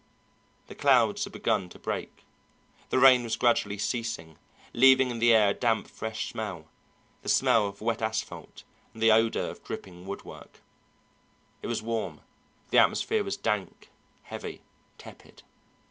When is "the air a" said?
5.19-5.53